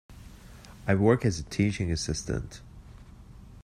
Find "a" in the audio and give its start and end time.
1.39-1.43